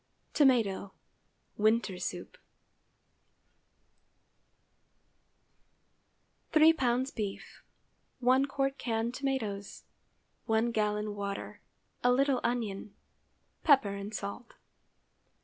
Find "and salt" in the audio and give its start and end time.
13.93-14.55